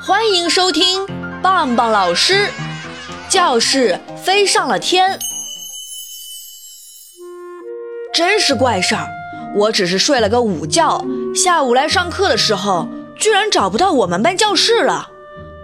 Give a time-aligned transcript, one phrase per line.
[0.00, 1.04] 欢迎收听
[1.42, 2.48] 棒棒老师
[3.28, 5.18] 教室飞上了天。
[8.14, 9.08] 真是怪事儿，
[9.56, 15.10] 我只是睡了个午觉，下午来上课的时候，居然找不到我们班教室了。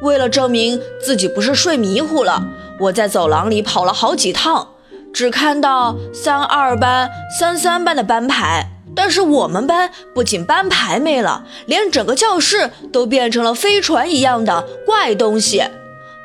[0.02, 2.42] 为了证明自己不是睡迷糊了，
[2.80, 4.74] 我在走廊里跑了好几趟，
[5.12, 7.08] 只看到三二班、
[7.38, 8.73] 三三班的班牌。
[8.96, 15.62] 但是我们班不仅班牌没了，连整个教室都变成了飞船一样的怪东西。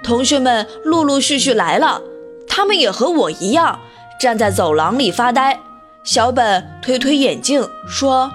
[0.04, 2.02] 同学们陆陆续续来了，
[2.48, 3.80] 他们也和我一样
[4.20, 5.60] 站在走廊里发呆。
[6.04, 8.32] 小本推推眼镜说：“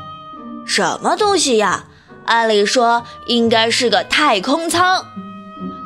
[0.67, 1.85] 什么东西呀？
[2.27, 5.05] 按理说应该是个太空舱，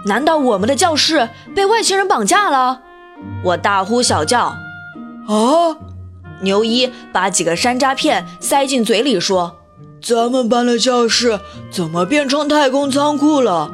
[0.07, 2.81] 难道我们的教室被外星人绑架了？”
[3.45, 4.55] 我大呼小叫
[5.29, 5.77] ：“啊！”
[6.41, 9.57] 牛一把几个山楂片塞进嘴里说
[10.01, 13.71] ：“咱们班的教室怎么变成太空仓库了？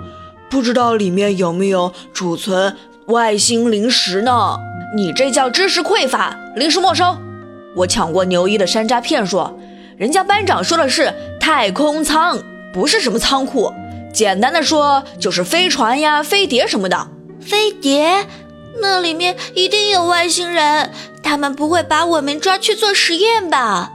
[0.49, 4.57] 不知道里面有没有储存外星零食呢？
[4.97, 7.17] 你这叫知识匮乏，零食没收！”
[7.77, 9.59] 我抢过牛一的山楂片说
[9.99, 12.39] ：“人家班长说的是太空舱，
[12.73, 13.73] 不是什么仓库。
[14.13, 17.09] 简单的说就是飞船呀、飞碟什么的。
[17.41, 18.27] 飞碟？
[18.81, 20.91] 那里面一定有外星人。”
[21.25, 23.91] 他们不会把我们抓去做实验吧？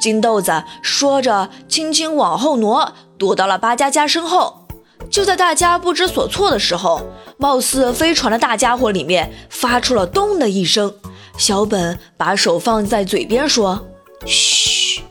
[0.00, 4.66] 金豆子说着，轻轻往后挪，躲到了巴佳佳身后。
[5.10, 7.02] 就在大家不知所措的时候，
[7.36, 10.92] 貌似飞船的大家伙里面发出了“咚”的一声。
[11.36, 13.86] 小本把手放在嘴边说
[14.26, 15.02] ：“嘘！”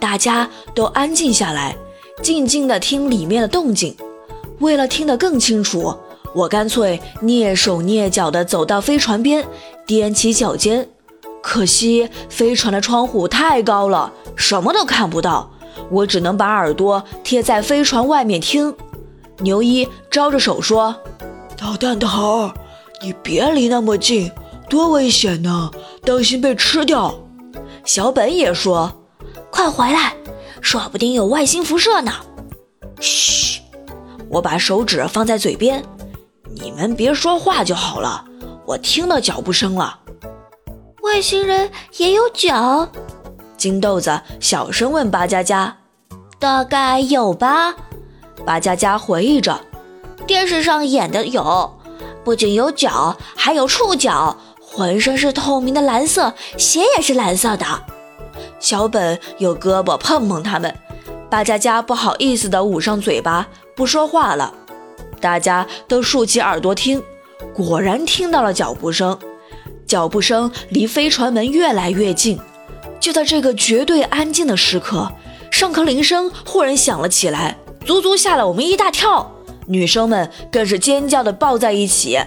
[0.00, 1.76] 大家都安静下来，
[2.22, 3.96] 静静地听里面的动静。
[4.58, 5.94] 为了听得更清楚，
[6.34, 9.46] 我干脆蹑手蹑脚地走到飞船边，
[9.86, 10.88] 踮起脚尖。
[11.46, 15.48] 可惜飞船的窗户太高了，什么都看不到。
[15.92, 18.74] 我只能把耳朵贴在飞船外面听。
[19.38, 20.96] 牛一招着手说
[21.56, 22.50] ：“捣蛋头，
[23.00, 24.32] 你别离那么近，
[24.68, 25.70] 多危险呢！
[26.02, 27.14] 当心被吃掉。”
[27.86, 28.92] 小本也说
[29.48, 30.16] ：“快回来，
[30.60, 32.12] 说不定有外星辐射呢。”
[33.00, 33.60] 嘘，
[34.28, 35.84] 我把手指放在嘴边，
[36.56, 38.24] 你们别说话就好了。
[38.66, 40.00] 我听到脚步声了。
[41.16, 42.86] 外星人也有脚？
[43.56, 45.74] 金豆子小声问巴佳佳
[46.38, 47.74] ：“大概有吧。”
[48.44, 49.58] 巴佳佳回忆着
[50.28, 51.74] ：“电视上演的有，
[52.22, 57.64] 不仅有脚，还有触角，浑身是透明的蓝色，鞋也是蓝色的。”
[58.60, 60.76] 小本用胳膊碰碰他们，
[61.30, 64.52] 巴佳佳不好意思地捂上嘴巴，不说话了。
[65.18, 67.02] 大家都竖起耳朵听，
[67.54, 69.18] 果然听到了脚步声。
[69.86, 72.38] 脚步声离飞船门越来越近，
[72.98, 75.12] 就在这个绝对安静的时刻，
[75.50, 79.32] 上课铃声忽然响了起来，足足吓了我们一大跳。
[79.68, 82.18] 女生们更是尖叫的抱在一起。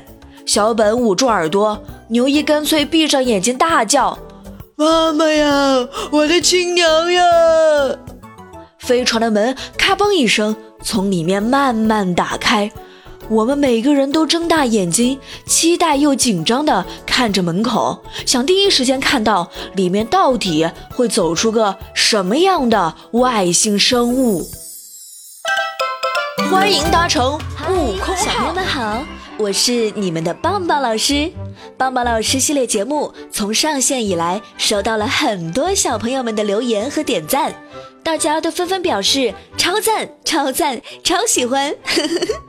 [0.45, 4.17] 小本捂住耳朵，牛一干脆闭上眼睛大叫
[4.75, 7.23] ：“妈妈呀，我的亲娘呀！”
[8.79, 12.71] 飞船的门咔嘣一声从里面慢慢打开。
[13.29, 24.50] 我们每个人都睁大眼睛，期待又紧张地看着门口，想第一时间看到里面到底会走出个什么样的外星生物。
[26.50, 27.35] 欢迎搭乘
[27.69, 29.06] 悟空号，小朋友们好，
[29.38, 31.31] 我是你们的棒棒老师。
[31.78, 37.53] 棒棒老师系列节目从上线以来，收到了很多小朋友们的留言和点赞，
[38.01, 41.69] 大家都纷纷表示超赞、超赞、超喜欢。
[41.85, 42.48] 呵呵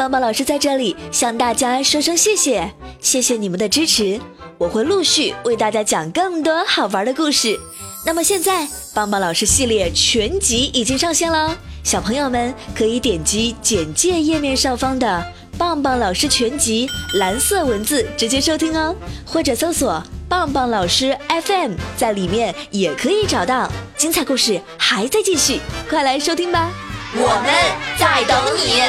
[0.00, 2.72] 棒棒老师在这里向大家说声谢谢，
[3.02, 4.18] 谢谢你们的支持，
[4.56, 7.60] 我会陆续为大家讲更多好玩的故事。
[8.06, 15.22] 那么现在，棒棒老师系列全集已经上线了，小朋友们可以点击简介页面上方的
[15.58, 16.88] “棒棒老师全集”
[17.20, 18.96] 蓝色文字直接收听哦，
[19.26, 26.70] 或者搜索“棒棒老师 FM”，在里面也可以找到精彩故事，还在继续，快来收听吧。
[27.14, 27.52] 我们
[27.98, 28.80] 在等你。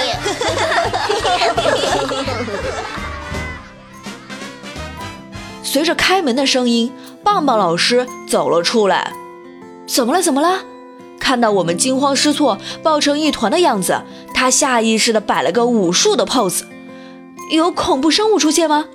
[5.63, 9.13] 随着开门的声音，棒棒老师走了出来。
[9.87, 10.21] 怎么了？
[10.21, 10.59] 怎么了？
[11.19, 14.01] 看到我们惊慌失措、抱成一团的样子，
[14.33, 16.63] 他下意识地摆了个武术的 pose。
[17.51, 18.85] 有恐怖生物出现吗？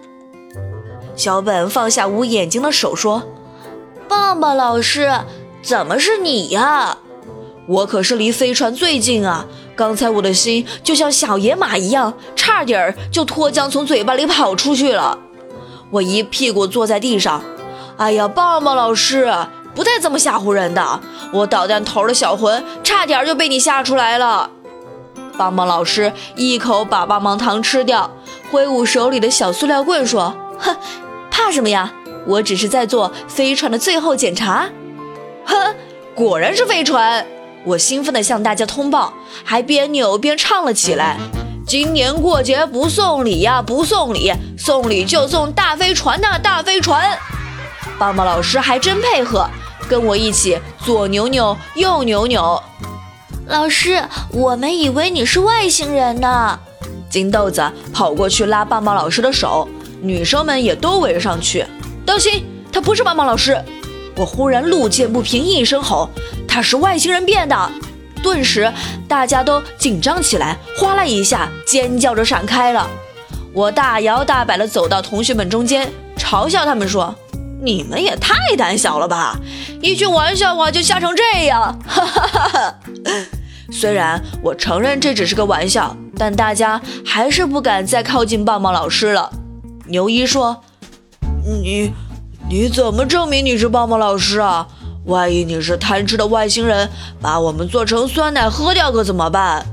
[1.15, 3.23] 小本放下捂眼睛的手说
[4.09, 5.11] ：“棒棒老师，
[5.63, 6.99] 怎么是你呀？”
[7.67, 9.45] 我可是离飞船最近啊！
[9.75, 15.19] 刚才我的心就像小野马一样，差点儿就脱缰从嘴巴里跑出去了。
[15.91, 17.43] 我一屁股坐在地上。
[17.97, 19.33] 哎呀，棒棒老师，
[19.75, 21.01] 不带这么吓唬人的！
[21.33, 24.51] 我捣蛋头的小魂差点就被你吓出来了。
[25.37, 28.11] 棒棒老师一口把棒棒糖吃掉，
[28.51, 30.77] 挥舞手里的小塑料棍说：“哼，
[31.31, 31.93] 怕什么呀？
[32.27, 34.69] 我只是在做飞船的最后检查。”
[35.45, 35.75] 哼，
[36.15, 37.27] 果然是飞船！
[37.67, 41.19] 我兴奋地向大家通报，还边扭边唱了起来
[41.67, 47.19] ：“今年过节不送礼呀，不送礼，送礼就送大飞船呐，大飞船！”
[47.99, 49.49] 棒棒老师还真配合，
[49.89, 52.63] 跟我一起左扭扭，右扭扭。
[53.49, 56.57] 老师，我们以为你是外星人呢。
[57.11, 59.67] 金豆子跑过去拉棒棒老师的手，
[60.01, 61.67] 女生们也都围上去。
[62.05, 63.61] 当心，他不是棒棒老师！
[64.17, 66.09] 我忽然路见不平，一声吼
[66.49, 67.71] ：“他是外星人变的！”
[68.23, 68.73] 顿时
[69.07, 72.89] 大家都紧张起来，哗啦一下尖叫着闪开了。
[73.53, 77.15] 我大摇大摆地走到同学们中间，嘲笑他们说
[77.63, 79.39] ：“你们也太胆小了吧！
[79.81, 82.75] 一句玩笑话就吓成这样！”哈哈哈哈。
[83.71, 89.31] 虽然我承认这只是个玩笑，但大家还是不敢再靠近棒棒老师了。
[89.87, 90.63] 牛一说
[91.45, 91.93] ：“你
[92.49, 94.69] 你怎么证明你是棒棒老师啊？
[95.07, 96.89] 万一你是贪吃的外星人，
[97.21, 99.67] 把我们做成酸奶喝掉可怎么办？”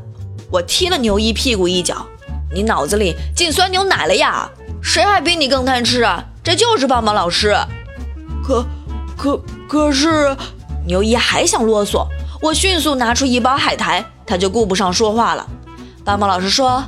[0.49, 2.05] 我踢了牛一屁股一脚
[2.51, 4.49] ：“你脑子里进酸牛奶了呀？
[4.81, 6.23] 谁还比你更贪吃啊？
[6.43, 7.55] 这就是棒棒老师。”
[8.43, 8.65] 可
[9.15, 9.39] 可
[9.69, 10.35] 可是，
[10.87, 12.07] 牛一还想啰嗦。
[12.41, 15.47] 我迅速拿出一包海苔，他就顾不上说话了。
[16.03, 16.83] 棒棒老师说：“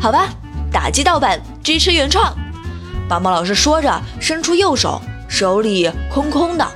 [0.00, 0.28] 好吧，
[0.72, 2.34] 打击盗版，支持原创。”
[3.08, 6.66] 棒棒老师说着，伸出右手，手里空空的。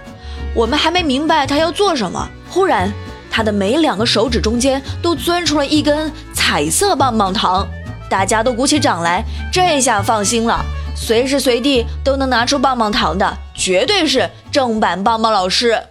[0.55, 2.93] 我们还没明白他要做什么，忽然，
[3.31, 7.67] 他的每两个手指中间都钻出了一根彩色棒棒糖。
[8.11, 10.63] 大家都鼓起掌来，这下放心了，
[10.95, 15.83] 随时随地都能拿出棒棒糖的，绝对是正版棒棒老师。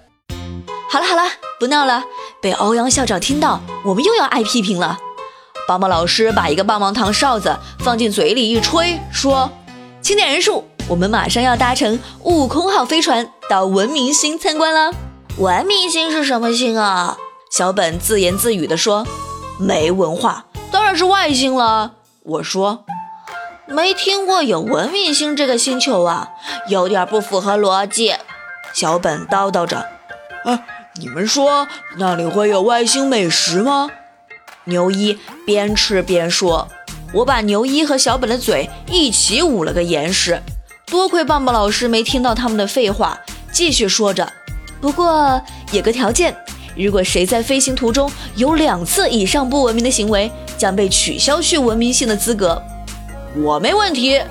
[0.92, 1.24] 好了好了，
[1.60, 2.04] 不闹了。
[2.40, 5.00] 被欧阳校长听到，我们又要挨批评了。
[5.68, 9.50] 棒棒老师把一个棒棒糖哨子放进嘴里一吹，说
[10.02, 14.94] ：“清点人数，我们马上要搭乘悟空号飞船到文明星参观了。”
[15.38, 17.18] 文明星是什么星啊？
[17.52, 19.06] 小本自言自语地说
[19.58, 21.94] ：“没文化，当然是外星了。”
[22.24, 22.86] 我说
[23.68, 26.30] ：“没听过有文明星这个星球啊，
[26.68, 28.16] 有点不符合逻辑。”
[28.74, 29.86] 小本叨叨着
[30.46, 30.60] ：“啊。”
[31.00, 33.90] 你们说那里会有外星美食吗？
[34.66, 36.68] 牛一边吃边说。
[37.14, 40.44] 我把牛一和小本的嘴一起捂了个严实。
[40.92, 43.18] 多亏棒棒老师没听到他们的废话，
[43.50, 44.30] 继续说着。
[44.82, 45.42] 不过
[45.72, 46.36] 有个条件，
[46.76, 52.62] 如果谁在飞行途中有两次以上不文明的行为，将被取消去文明性的资格。
[53.38, 54.22] 我没问题。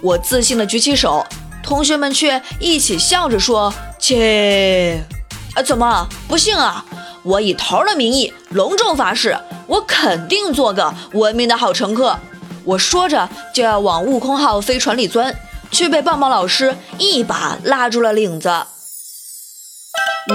[0.00, 1.26] 我自信地举起手，
[1.64, 5.02] 同学们却一起笑着说：“切。”
[5.56, 6.84] 啊，怎么不信啊？
[7.24, 9.36] 我以头儿的名义隆重发誓，
[9.66, 12.16] 我肯定做个文明的好乘客。
[12.62, 15.34] 我说着就要往悟空号飞船里钻，
[15.74, 18.48] 却被棒棒老师一把拉住了领子。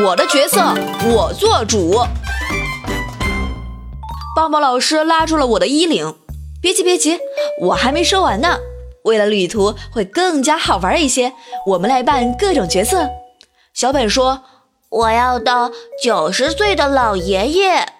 [0.03, 0.75] 我的角色，
[1.07, 2.05] 我做主。
[4.35, 6.15] 棒棒老师拉住了我的衣领，
[6.61, 7.17] 别急别急，
[7.61, 8.57] 我还没说完呢。
[9.05, 11.33] 为了旅途会更加好玩一些，
[11.65, 13.09] 我们来扮各种角色。
[13.73, 14.43] 小本说。
[14.91, 15.71] 我要当
[16.01, 17.93] 九十岁的老爷爷。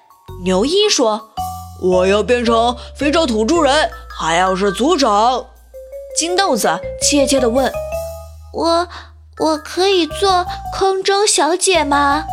[0.44, 1.30] 牛一说
[1.84, 5.46] ：“我要变成非洲土著人，还要是族长。”
[6.18, 7.72] 金豆子怯怯地问
[8.54, 8.88] ：“我
[9.40, 10.46] 我可以做
[10.78, 12.26] 空中小姐吗？”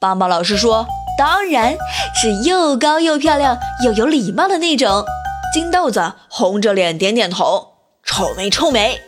[0.00, 0.86] 棒棒老师说
[1.18, 1.76] ：“当然
[2.14, 5.04] 是又高又漂亮又有礼貌的那种。”
[5.52, 9.00] 金豆子红着脸点点头：“臭美臭美。”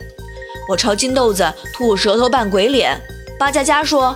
[0.69, 3.01] 我朝金豆子吐舌头扮鬼脸。
[3.39, 4.15] 巴佳佳说。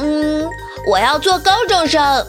[0.00, 0.48] 嗯，
[0.86, 2.24] 我要做高中生，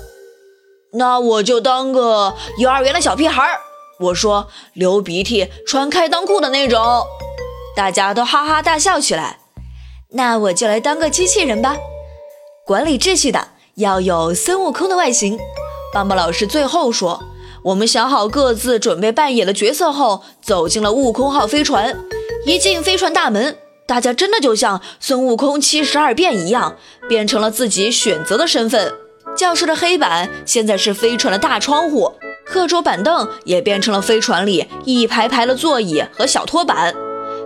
[0.93, 3.59] 那我就当个幼儿园的小屁孩儿。
[3.99, 6.81] 我说流鼻涕穿开裆裤的那种，
[7.75, 9.39] 大家都哈哈大笑起来。
[10.11, 11.75] 那我就来当个机器人吧，
[12.65, 15.37] 管理秩序的，要有孙悟空的外形。
[15.93, 17.21] 棒棒老师最后说，
[17.65, 21.99] 我们想好各自准备扮演的角色后，走进了悟空号飞船。
[22.45, 23.57] 一进飞船大门。
[23.85, 26.77] 大家真的就像孙悟空七十二变一样，
[27.09, 28.93] 变成了自己选择的身份。
[29.35, 32.13] 教室的黑板现在是飞船的大窗户，
[32.49, 36.93] 课桌板凳也变成了飞船里一排排的座椅和小托板。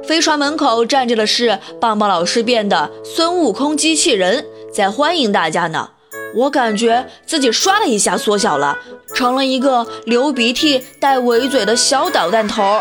[0.07, 5.89] 飞船门口站着的是棒棒老师变的孙悟空机器人，在欢迎大家呢。
[6.35, 8.77] 我感觉自己唰的一下缩小了，
[9.13, 12.79] 成了一个流鼻涕带围嘴的小导弹头。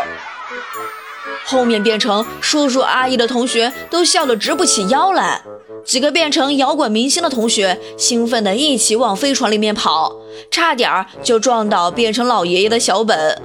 [1.45, 5.41] 后面变成叔叔阿姨的同学都笑得直不起腰来。
[5.85, 10.15] 几个变成摇滚明星的同学兴奋地一起往飞船里面跑，
[10.49, 13.41] 差点儿就撞倒变成老爷爷的小本。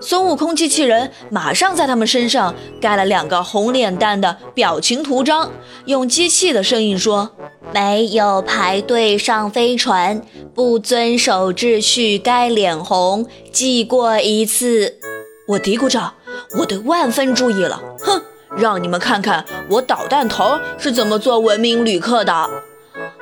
[0.00, 5.52] 孙悟空机器人马上在他们身上盖了两个红脸蛋的表情图章，
[5.84, 7.30] 用机器的声音说
[7.72, 10.20] ：“没有排队上飞船，
[10.54, 14.98] 不遵守秩序该脸红，记过一次。”
[15.46, 16.14] 我嘀咕着，
[16.58, 17.80] 我得万分注意了。
[18.00, 18.22] 哼，
[18.56, 22.50] 让你们看看我导弹头是怎么做文明旅客的。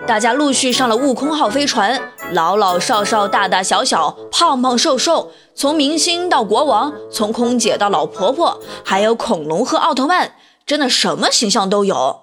[0.07, 2.01] 大家陆续上了悟空号飞船，
[2.33, 10.33] 老老少少、大大小小、胖胖瘦瘦，从明星到国王，从空姐到老婆婆，还有恐龙和奥特曼，
[10.67, 12.23] 真的什么形象都有。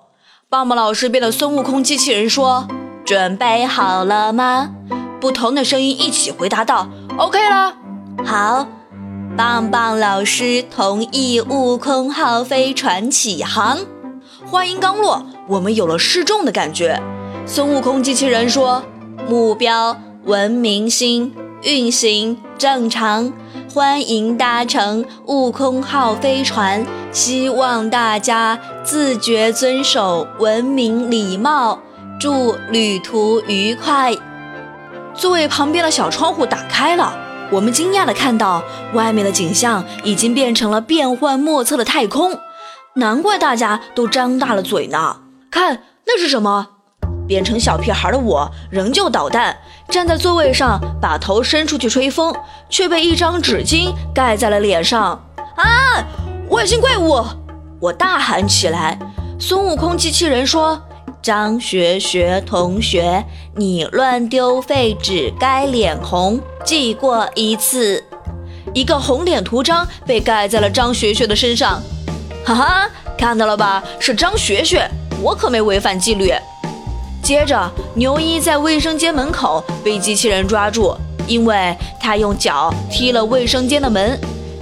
[0.50, 2.68] 棒棒老师变的孙悟空机器人说
[3.06, 4.72] ：“准备好了吗？”
[5.22, 6.88] 不同的声音一起回答道
[7.18, 7.74] ：“OK 了。”
[8.26, 8.68] 好，
[9.38, 13.78] 棒棒老师同意悟空号飞船起航。
[14.48, 17.00] 话音刚落，我们有了失重的感觉。
[17.46, 18.84] 孙悟空机器人说
[19.30, 23.32] ：“目标文明星运行正常，
[23.72, 31.78] 欢迎搭乘悟空号飞船，希望大家自觉遵守文明礼貌，
[32.20, 34.16] 祝旅途愉快。”
[35.14, 37.16] 座位旁边的小窗户打开了，
[37.50, 38.64] 我们惊讶地看到
[38.94, 42.38] 外面的景象已经变成了变幻莫测的太空，
[42.96, 45.18] 难怪大家都张大了嘴呢。
[45.50, 46.68] 看，那是什么？
[47.28, 49.58] 变成小屁孩的我仍旧捣蛋，
[49.90, 52.34] 站在座位上，把头伸出去吹风，
[52.70, 55.24] 却被一张纸巾盖在了脸上。
[55.56, 56.04] 啊！
[56.50, 57.24] 外星怪物！
[57.80, 58.98] 我大喊起来。
[59.40, 60.82] 孙悟空机器人说
[61.22, 63.24] ：“张学学同学，
[63.56, 68.04] 你乱丢废纸该脸红，记过一次。”
[68.74, 71.82] 一个红脸图章被盖在了张学学的身上。
[72.46, 73.84] 哈哈，看到了吧？
[74.00, 74.90] 是张学学，
[75.22, 76.32] 我可没违反纪律。
[77.24, 80.96] 接着，牛一在卫生间门口被机器人抓住，
[81.28, 84.20] 因为他用脚踢了卫生间的门。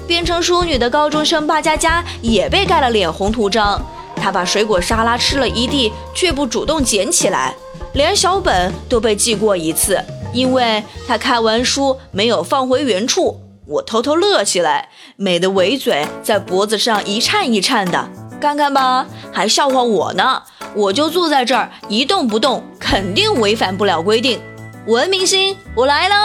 [0.08, 3.84] 变成淑女的高中生巴佳佳也被盖了脸红图章，
[4.26, 7.54] 他把水果沙拉吃了一地，却不主动捡起来。
[7.94, 10.04] 连小本都被记过一次，
[10.34, 13.40] 因为他看完书没有放回原处。
[13.68, 18.10] 我偷偷乐起来，美的围嘴在脖子上一颤一颤的，
[18.42, 20.42] 看看吧，还笑话我呢。
[20.74, 24.42] 我就坐在这儿一动不动，肯定违反不了规定。
[24.88, 26.16] 文明星，我来喽！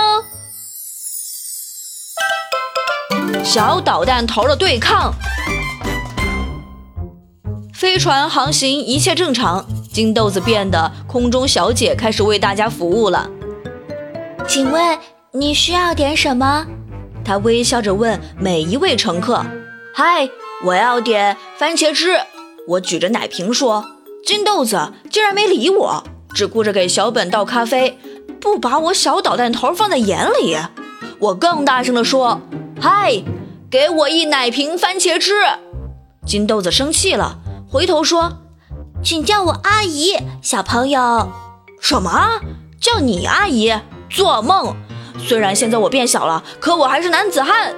[3.44, 5.12] 小导弹头的对抗，
[7.80, 9.64] 飞船航行一切正常。
[9.90, 13.26] 金豆子变的空中小姐开始为大家服务了。
[14.46, 14.98] 请问
[15.32, 16.66] 你需要点什么？
[17.24, 19.42] 她微笑着问每一位乘客。
[19.94, 20.28] 嗨，
[20.66, 22.20] 我要点番茄汁。
[22.68, 23.82] 我举着奶瓶说。
[24.26, 27.98] 金豆子竟然没理我，只顾着给小本倒咖啡，
[28.38, 30.54] 不把我小捣蛋头放在眼里。
[31.18, 32.42] 我更大声地说
[32.78, 33.22] ：“嗨，
[33.70, 35.32] 给我一奶瓶番茄汁！”
[36.26, 37.38] 金豆子生气了，
[37.72, 38.32] 回头说
[39.00, 41.30] ：“请叫我阿姨，小朋友。”
[41.80, 42.40] 什么
[42.80, 43.72] 叫你阿姨？
[44.10, 44.74] 做梦！
[45.20, 47.72] 虽然现在我变小了，可我还是男子汉。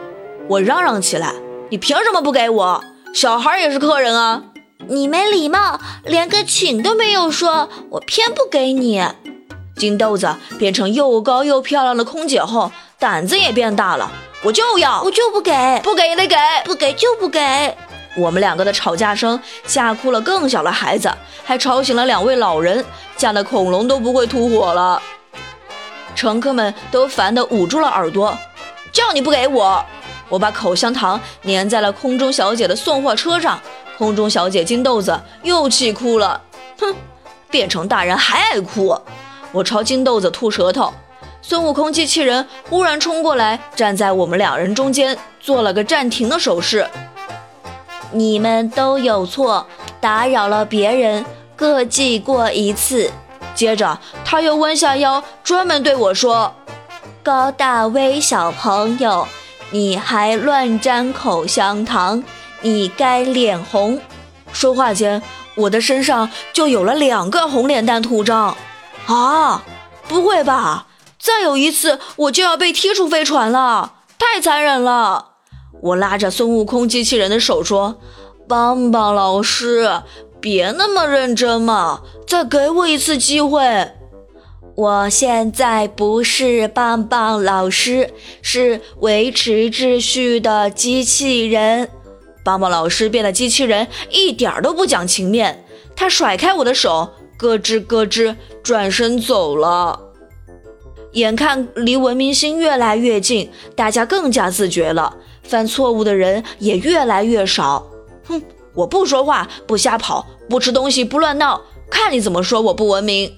[0.49, 1.34] 我嚷嚷起来
[1.68, 2.84] ：“你凭什么不给我？
[3.14, 4.44] 小孩也是客人啊！”
[4.88, 9.06] 你没礼貌，连个请都没有说，我偏不给你。
[9.76, 14.11] 金豆子变成又高又漂亮的空姐后，胆子也变大了。
[14.42, 17.76] 我就要，我就不给，不给也得给，不给就不给。
[18.14, 21.11] 我们两个的吵架声吓哭了更小的孩子，
[21.45, 22.85] 还吵醒了两位老人，
[23.16, 25.00] 吓得恐龙都不会吐火了。
[26.14, 28.37] 乘客们都烦得捂住了耳朵，
[28.92, 29.85] 叫你不给我，
[30.28, 33.59] 我把口香糖粘在了空中小姐的送货车上。
[33.97, 36.40] 空中小姐金豆子又气哭了，
[36.81, 36.95] 哼，
[37.50, 38.99] 变成大人还爱哭。
[39.52, 40.92] 我朝金豆子吐舌头。
[41.40, 46.87] 孙悟空机器人忽然冲过来，站在我们两人中间，做了个暂停的手势。
[48.12, 49.66] 你们都有错，
[50.00, 51.25] 打扰了别人，
[51.57, 53.11] 各记过一次。
[53.54, 56.54] 接着他又弯下腰，专门对我说
[57.23, 59.26] ：“高大威小朋友，
[59.71, 62.23] 你还乱粘口香糖。”
[62.64, 64.00] 你该脸红。
[64.52, 65.21] 说话间，
[65.57, 68.57] 我的身上就有了两个红脸蛋图章。
[69.07, 69.64] 啊，
[70.07, 70.87] 不会吧！
[71.19, 75.31] 再有一次，我就要被踢出飞船了，太残忍了！
[75.82, 77.96] 我拉着孙悟空机器人的手说
[78.48, 80.02] ：“棒棒老师，
[80.40, 83.90] 别那么认真嘛，再给我一次机会。
[84.76, 88.10] 我现在不是棒棒老师，
[88.40, 91.88] 是维持秩序的机器人。”
[92.44, 99.98] 棒棒老师变的机器人一点都不讲情面，他甩开我的手，咯吱咯吱转身走了。
[101.12, 107.87] 眼看离文明星越来越近，大家更加自觉了，犯错误的人也越来越少。
[108.26, 108.40] 哼，
[108.75, 113.32] 我不说话，不瞎跑，不吃东西，不乱闹，看你怎么说我不文明！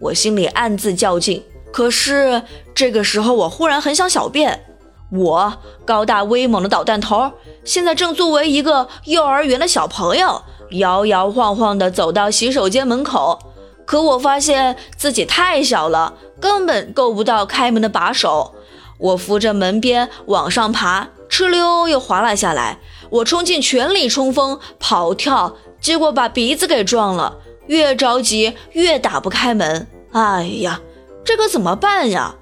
[0.00, 1.42] 我心里暗自较劲。
[1.72, 2.42] 可是
[2.74, 4.64] 这个时候，我忽然很想小便。
[5.10, 5.54] 我
[5.84, 7.32] 高大威猛的捣蛋头，
[7.64, 13.38] 现在正作为一个幼儿园的小朋友，摇摇晃晃地走到洗手间门口。
[13.84, 18.54] 可我发现自己太小了，根本够不到开门的把手。
[18.98, 22.78] 我扶着门边往上爬，哧溜又滑了下来。
[23.10, 27.38] 我冲进全力冲锋跑跳，结果把鼻子给撞了。
[27.66, 29.86] 越着急越打不开门。
[30.12, 30.80] 哎呀，
[31.24, 32.34] 这可怎么办呀？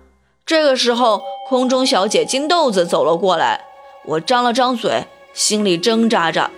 [0.45, 3.67] 这个时候，空中小姐金豆子走了过来。
[4.05, 6.51] 我张了张嘴，心里挣扎着，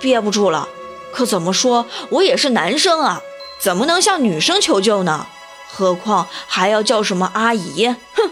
[0.00, 0.68] 憋不住了。
[1.12, 3.22] 可怎么说，我也是男生啊。
[3.58, 5.26] 怎么能向女生求救呢？
[5.66, 7.86] 何况还要叫什么阿姨？
[7.86, 8.30] 哼，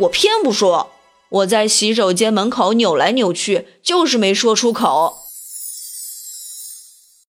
[0.00, 0.90] 我偏不说。
[1.30, 5.23] 我在洗手间门口扭来扭去，就是没说出口。